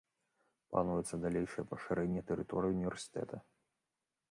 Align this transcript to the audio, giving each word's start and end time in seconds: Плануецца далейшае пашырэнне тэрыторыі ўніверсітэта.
Плануецца 0.71 1.19
далейшае 1.25 1.65
пашырэнне 1.75 2.21
тэрыторыі 2.33 2.73
ўніверсітэта. 2.77 3.35